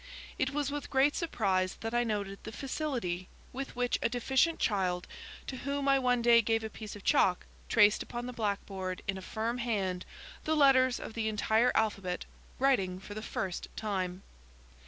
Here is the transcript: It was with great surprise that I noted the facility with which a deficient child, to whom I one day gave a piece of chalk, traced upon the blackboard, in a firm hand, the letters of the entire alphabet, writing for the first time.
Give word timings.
It 0.39 0.49
was 0.49 0.71
with 0.71 0.89
great 0.89 1.15
surprise 1.15 1.75
that 1.81 1.93
I 1.93 2.03
noted 2.03 2.39
the 2.41 2.51
facility 2.51 3.27
with 3.53 3.75
which 3.75 3.99
a 4.01 4.09
deficient 4.09 4.57
child, 4.59 5.05
to 5.45 5.57
whom 5.57 5.87
I 5.87 5.99
one 5.99 6.23
day 6.23 6.41
gave 6.41 6.63
a 6.63 6.71
piece 6.71 6.95
of 6.95 7.03
chalk, 7.03 7.45
traced 7.69 8.01
upon 8.01 8.25
the 8.25 8.33
blackboard, 8.33 9.03
in 9.07 9.19
a 9.19 9.21
firm 9.21 9.59
hand, 9.59 10.07
the 10.43 10.55
letters 10.55 10.99
of 10.99 11.13
the 11.13 11.27
entire 11.29 11.71
alphabet, 11.75 12.25
writing 12.57 12.99
for 12.99 13.13
the 13.13 13.21
first 13.21 13.67
time. 13.75 14.23